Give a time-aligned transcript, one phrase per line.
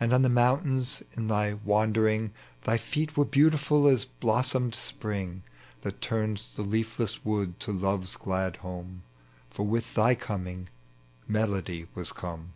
[0.00, 2.32] And on the mountains in thy wandering
[2.64, 5.42] Thy feet were beautiful as blossomed spring,
[5.82, 9.02] That tui ns the leafless wood to love's glad home.
[9.50, 10.70] For with thy coming
[11.28, 12.54] Melody was come.